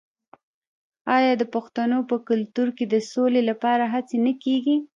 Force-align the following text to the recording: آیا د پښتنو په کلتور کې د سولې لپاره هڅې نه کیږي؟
آیا 1.15 1.33
د 1.37 1.43
پښتنو 1.55 1.99
په 2.09 2.15
کلتور 2.27 2.67
کې 2.77 2.85
د 2.93 2.95
سولې 3.11 3.41
لپاره 3.49 3.83
هڅې 3.93 4.17
نه 4.25 4.33
کیږي؟ 4.43 4.75